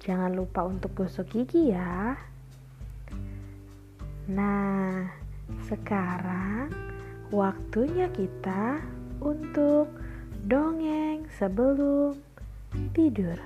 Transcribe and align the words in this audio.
Jangan 0.00 0.32
lupa 0.32 0.64
untuk 0.64 0.96
gosok 0.96 1.28
gigi 1.28 1.76
ya. 1.76 2.16
Nah, 4.32 5.04
sekarang 5.68 6.72
waktunya 7.28 8.08
kita 8.08 8.80
untuk 9.20 9.92
dongeng 10.48 11.28
sebelum 11.36 12.16
tidur. 12.96 13.36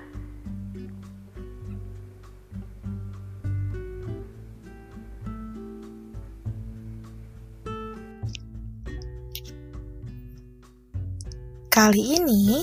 Kali 11.67 12.23
ini, 12.23 12.63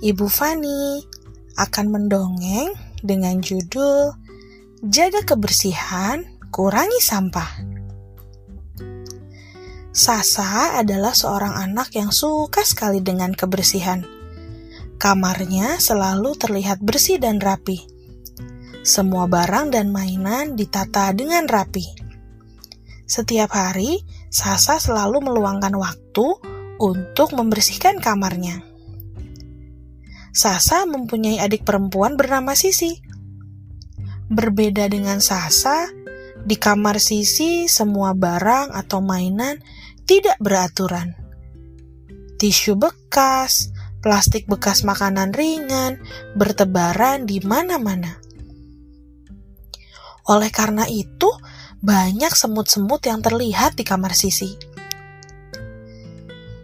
Ibu 0.00 0.24
Fani 0.24 1.04
akan 1.60 1.86
mendongeng 1.92 2.87
dengan 3.02 3.42
judul 3.42 4.14
Jaga 4.84 5.26
Kebersihan, 5.26 6.22
Kurangi 6.54 7.00
Sampah. 7.02 7.50
Sasa 9.90 10.78
adalah 10.78 11.16
seorang 11.16 11.58
anak 11.58 11.90
yang 11.98 12.14
suka 12.14 12.62
sekali 12.62 13.02
dengan 13.02 13.34
kebersihan. 13.34 14.06
Kamarnya 14.98 15.82
selalu 15.82 16.38
terlihat 16.38 16.78
bersih 16.78 17.18
dan 17.18 17.42
rapi. 17.42 17.82
Semua 18.86 19.26
barang 19.26 19.74
dan 19.74 19.90
mainan 19.90 20.54
ditata 20.54 21.10
dengan 21.14 21.50
rapi. 21.50 21.84
Setiap 23.08 23.50
hari, 23.50 24.04
Sasa 24.28 24.76
selalu 24.76 25.24
meluangkan 25.24 25.72
waktu 25.72 26.26
untuk 26.76 27.32
membersihkan 27.32 27.96
kamarnya. 27.96 28.60
Sasa 30.38 30.86
mempunyai 30.86 31.42
adik 31.42 31.66
perempuan 31.66 32.14
bernama 32.14 32.54
Sisi. 32.54 32.94
Berbeda 34.30 34.86
dengan 34.86 35.18
Sasa, 35.18 35.90
di 36.46 36.54
kamar 36.54 37.02
Sisi 37.02 37.66
semua 37.66 38.14
barang 38.14 38.70
atau 38.70 39.02
mainan 39.02 39.58
tidak 40.06 40.38
beraturan. 40.38 41.18
Tisu 42.38 42.78
bekas, 42.78 43.74
plastik 43.98 44.46
bekas 44.46 44.86
makanan 44.86 45.34
ringan 45.34 45.98
bertebaran 46.38 47.26
di 47.26 47.42
mana-mana. 47.42 48.22
Oleh 50.30 50.54
karena 50.54 50.86
itu, 50.86 51.34
banyak 51.82 52.30
semut-semut 52.30 53.02
yang 53.10 53.18
terlihat 53.18 53.74
di 53.74 53.82
kamar 53.82 54.14
Sisi. 54.14 54.54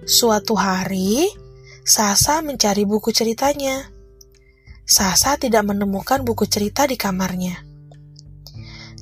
Suatu 0.07 0.55
hari, 0.55 1.27
Sasa 1.85 2.41
mencari 2.41 2.89
buku 2.89 3.13
ceritanya. 3.13 3.93
Sasa 4.89 5.37
tidak 5.37 5.69
menemukan 5.69 6.25
buku 6.25 6.49
cerita 6.49 6.89
di 6.89 6.97
kamarnya. 6.97 7.61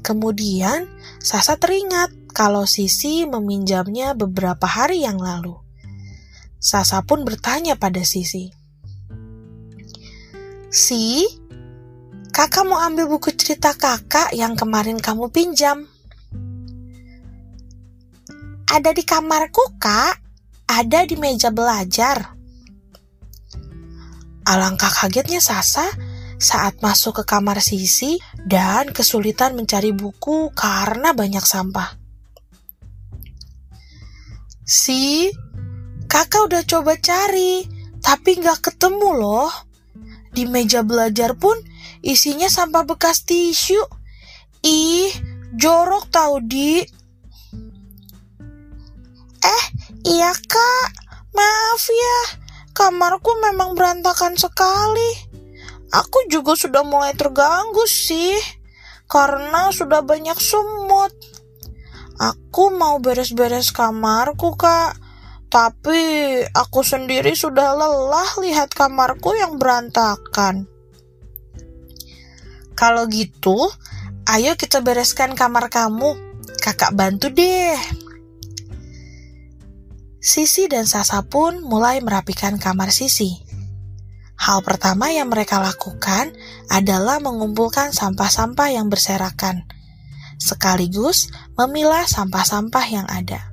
Kemudian, 0.03 0.91
Sasa 1.23 1.55
teringat 1.55 2.35
kalau 2.35 2.67
Sisi 2.67 3.23
meminjamnya 3.31 4.19
beberapa 4.19 4.67
hari 4.67 5.07
yang 5.07 5.23
lalu. 5.23 5.55
Sasa 6.59 6.99
pun 7.07 7.23
bertanya 7.23 7.79
pada 7.79 8.03
Sisi. 8.03 8.51
Si, 10.67 11.23
kakak 12.35 12.67
mau 12.67 12.83
ambil 12.83 13.07
buku 13.07 13.31
cerita 13.39 13.79
kakak 13.79 14.35
yang 14.35 14.59
kemarin 14.59 14.99
kamu 14.99 15.31
pinjam. 15.31 15.87
Ada 18.67 18.91
di 18.91 19.07
kamarku, 19.07 19.79
kak. 19.79 20.19
Ada 20.67 21.07
di 21.07 21.15
meja 21.15 21.55
belajar. 21.55 22.42
Alangkah 24.53 24.93
kagetnya 24.93 25.41
Sasa 25.41 25.89
saat 26.37 26.85
masuk 26.85 27.23
ke 27.23 27.25
kamar 27.25 27.65
Sisi 27.65 28.21
dan 28.45 28.93
kesulitan 28.93 29.57
mencari 29.57 29.97
buku 29.97 30.53
karena 30.53 31.17
banyak 31.17 31.41
sampah. 31.41 31.97
Si, 34.61 35.33
kakak 36.05 36.53
udah 36.53 36.63
coba 36.69 37.01
cari, 37.01 37.65
tapi 38.05 38.45
nggak 38.45 38.61
ketemu 38.61 39.25
loh. 39.25 39.53
Di 40.37 40.45
meja 40.45 40.85
belajar 40.85 41.33
pun 41.33 41.57
isinya 42.05 42.53
sampah 42.53 42.85
bekas 42.85 43.25
tisu. 43.25 43.81
Ih, 44.61 45.17
jorok 45.57 46.13
tau 46.13 46.45
di. 46.45 46.85
Eh, 49.41 49.65
iya 50.05 50.37
kak, 50.37 50.89
maaf 51.33 51.83
ya 51.89 52.42
Kamarku 52.83 53.39
memang 53.39 53.79
berantakan 53.79 54.35
sekali. 54.35 55.15
Aku 55.95 56.27
juga 56.27 56.59
sudah 56.59 56.83
mulai 56.83 57.15
terganggu 57.15 57.87
sih, 57.87 58.35
karena 59.07 59.71
sudah 59.71 60.03
banyak 60.03 60.35
semut. 60.43 61.15
Aku 62.19 62.75
mau 62.75 62.99
beres-beres 62.99 63.71
kamarku, 63.71 64.59
Kak. 64.59 64.99
Tapi 65.47 66.03
aku 66.43 66.83
sendiri 66.83 67.39
sudah 67.39 67.71
lelah 67.71 68.43
lihat 68.43 68.75
kamarku 68.75 69.31
yang 69.39 69.63
berantakan. 69.63 70.67
Kalau 72.75 73.07
gitu, 73.07 73.71
ayo 74.27 74.59
kita 74.59 74.83
bereskan 74.83 75.39
kamar 75.39 75.71
kamu. 75.71 76.19
Kakak 76.59 76.99
bantu 76.99 77.31
deh. 77.31 78.02
Sisi 80.23 80.71
dan 80.71 80.87
Sasa 80.87 81.27
pun 81.27 81.67
mulai 81.67 81.99
merapikan 81.99 82.55
kamar 82.55 82.95
Sisi. 82.95 83.43
Hal 84.39 84.63
pertama 84.63 85.11
yang 85.11 85.27
mereka 85.27 85.59
lakukan 85.59 86.31
adalah 86.71 87.19
mengumpulkan 87.19 87.91
sampah-sampah 87.91 88.71
yang 88.71 88.87
berserakan, 88.87 89.67
sekaligus 90.39 91.27
memilah 91.59 92.07
sampah-sampah 92.07 92.87
yang 92.87 93.07
ada. 93.11 93.51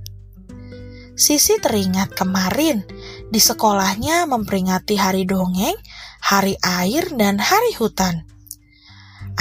Sisi 1.17 1.57
teringat 1.57 2.13
kemarin 2.13 2.85
di 3.33 3.41
sekolahnya 3.41 4.29
memperingati 4.29 4.93
hari 4.93 5.25
dongeng, 5.25 5.73
hari 6.21 6.53
air, 6.61 7.09
dan 7.17 7.41
hari 7.41 7.73
hutan. 7.81 8.29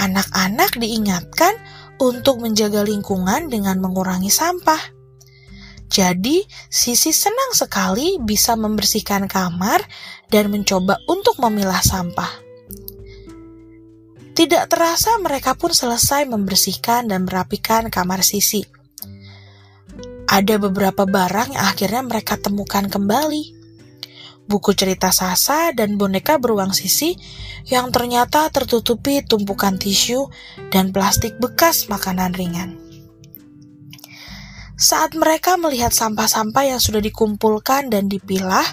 Anak-anak 0.01 0.81
diingatkan 0.81 1.53
untuk 2.01 2.41
menjaga 2.41 2.81
lingkungan 2.81 3.53
dengan 3.53 3.77
mengurangi 3.77 4.33
sampah. 4.33 4.98
Jadi, 5.89 6.45
Sisi 6.69 7.09
senang 7.09 7.57
sekali 7.57 8.21
bisa 8.21 8.53
membersihkan 8.53 9.25
kamar 9.25 9.81
dan 10.29 10.53
mencoba 10.53 11.01
untuk 11.09 11.41
memilah 11.41 11.81
sampah. 11.81 12.29
Tidak 14.37 14.71
terasa 14.71 15.19
mereka 15.19 15.57
pun 15.57 15.73
selesai 15.75 16.23
membersihkan 16.29 17.09
dan 17.11 17.27
merapikan 17.27 17.91
kamar 17.91 18.23
Sisi. 18.23 18.63
Ada 20.29 20.61
beberapa 20.61 21.09
barang 21.09 21.57
yang 21.57 21.65
akhirnya 21.65 22.05
mereka 22.05 22.37
temukan 22.37 22.85
kembali. 22.85 23.57
Buku 24.45 24.71
cerita 24.77 25.09
Sasa 25.09 25.73
dan 25.73 25.97
boneka 25.97 26.37
beruang 26.37 26.71
Sisi 26.71 27.17
yang 27.67 27.89
ternyata 27.89 28.47
tertutupi 28.53 29.25
tumpukan 29.25 29.75
tisu 29.75 30.29
dan 30.69 30.93
plastik 30.93 31.35
bekas 31.41 31.89
makanan 31.89 32.31
ringan. 32.37 32.88
Saat 34.79 35.11
mereka 35.11 35.59
melihat 35.59 35.91
sampah-sampah 35.91 36.63
yang 36.63 36.79
sudah 36.79 37.03
dikumpulkan 37.03 37.91
dan 37.91 38.07
dipilah, 38.07 38.63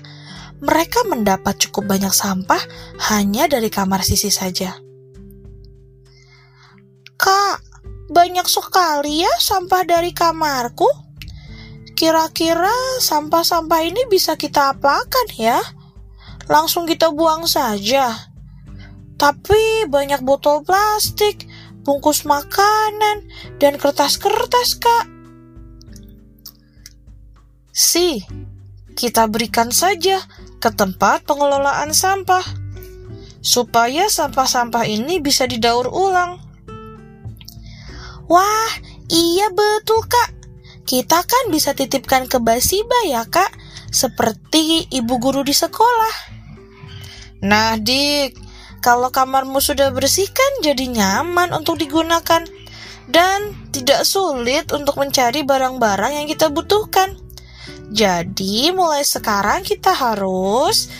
mereka 0.63 1.03
mendapat 1.03 1.59
cukup 1.59 1.99
banyak 1.99 2.15
sampah 2.15 2.63
hanya 3.11 3.51
dari 3.51 3.67
kamar 3.67 4.07
sisi 4.07 4.31
saja. 4.31 4.79
Kak, 7.19 7.59
banyak 8.07 8.47
sekali 8.47 9.27
ya 9.27 9.35
sampah 9.43 9.83
dari 9.83 10.15
kamarku. 10.15 10.87
Kira-kira 11.99 13.03
sampah-sampah 13.03 13.83
ini 13.83 14.07
bisa 14.07 14.39
kita 14.39 14.79
apakan 14.79 15.27
ya? 15.35 15.59
Langsung 16.47 16.87
kita 16.87 17.11
buang 17.11 17.51
saja. 17.51 18.15
Tapi 19.19 19.91
banyak 19.91 20.23
botol 20.23 20.63
plastik, 20.63 21.51
bungkus 21.83 22.23
makanan, 22.29 23.27
dan 23.59 23.75
kertas-kertas, 23.75 24.79
Kak. 24.79 25.16
Si, 27.77 28.25
kita 28.97 29.29
berikan 29.29 29.69
saja 29.69 30.25
ke 30.65 30.73
tempat 30.73 31.29
pengelolaan 31.29 31.93
sampah. 31.93 32.65
supaya 33.47 34.11
sampah-sampah 34.11 34.91
ini 34.91 35.23
bisa 35.23 35.47
didaur 35.47 35.87
ulang. 35.87 36.43
Wah, 38.27 38.73
iya 39.07 39.55
betul 39.55 40.03
kak. 40.03 40.35
Kita 40.83 41.23
kan 41.23 41.55
bisa 41.55 41.71
titipkan 41.71 42.27
ke 42.27 42.43
Basiba 42.43 43.07
ya 43.07 43.23
kak, 43.23 43.55
seperti 43.95 44.91
ibu 44.91 45.23
guru 45.23 45.47
di 45.47 45.55
sekolah. 45.55 46.15
Nah 47.47 47.79
dik, 47.79 48.35
kalau 48.83 49.15
kamarmu 49.15 49.63
sudah 49.63 49.95
bersih 49.95 50.27
kan 50.27 50.53
jadi 50.59 50.91
nyaman 50.91 51.55
untuk 51.55 51.79
digunakan 51.79 52.43
dan 53.07 53.41
tidak 53.71 54.03
sulit 54.03 54.75
untuk 54.75 54.99
mencari 54.99 55.47
barang-barang 55.47 56.19
yang 56.19 56.27
kita 56.27 56.51
butuhkan. 56.51 57.26
Jadi 57.91 58.71
mulai 58.75 59.07
sekarang 59.07 59.63
kita 59.63 59.95
harus 59.95 60.91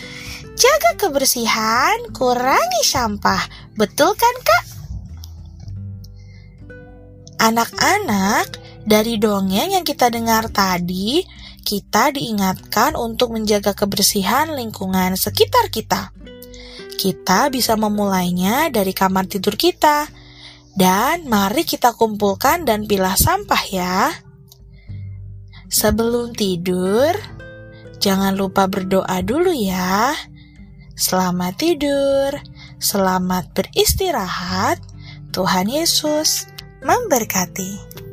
jaga 0.57 0.97
kebersihan, 0.97 2.09
kurangi 2.15 2.83
sampah. 2.83 3.73
Betul 3.77 4.17
kan 4.17 4.35
kak? 4.41 4.65
Anak-anak, 7.37 8.57
dari 8.87 9.21
dongeng 9.21 9.77
yang 9.77 9.85
kita 9.85 10.09
dengar 10.09 10.49
tadi, 10.49 11.21
kita 11.61 12.15
diingatkan 12.15 12.95
untuk 12.95 13.35
menjaga 13.35 13.75
kebersihan 13.75 14.55
lingkungan 14.55 15.13
sekitar 15.19 15.67
kita. 15.69 16.15
Kita 16.97 17.53
bisa 17.53 17.77
memulainya 17.77 18.73
dari 18.73 18.95
kamar 18.95 19.29
tidur 19.29 19.53
kita. 19.53 20.09
Dan 20.77 21.25
mari 21.25 21.65
kita 21.65 21.93
kumpulkan 21.93 22.65
dan 22.65 22.85
pilah 22.85 23.17
sampah 23.17 23.63
ya. 23.69 24.13
Sebelum 25.67 26.31
tidur, 26.31 27.11
jangan 27.99 28.39
lupa 28.39 28.71
berdoa 28.71 29.19
dulu 29.19 29.51
ya. 29.51 30.15
Selamat 30.95 31.59
tidur, 31.59 32.31
selamat 32.79 33.51
beristirahat. 33.51 34.79
Tuhan 35.35 35.67
Yesus 35.67 36.47
memberkati. 36.81 38.06